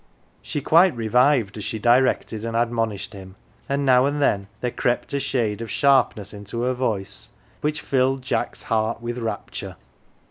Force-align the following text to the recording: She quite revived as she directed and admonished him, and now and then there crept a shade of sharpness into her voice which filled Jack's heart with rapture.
She 0.41 0.61
quite 0.61 0.95
revived 0.95 1.57
as 1.59 1.63
she 1.63 1.77
directed 1.77 2.43
and 2.43 2.57
admonished 2.57 3.13
him, 3.13 3.35
and 3.69 3.85
now 3.85 4.07
and 4.07 4.19
then 4.19 4.47
there 4.59 4.71
crept 4.71 5.13
a 5.13 5.19
shade 5.19 5.61
of 5.61 5.69
sharpness 5.69 6.33
into 6.33 6.63
her 6.63 6.73
voice 6.73 7.33
which 7.61 7.81
filled 7.81 8.23
Jack's 8.23 8.63
heart 8.63 8.99
with 8.99 9.19
rapture. 9.19 9.75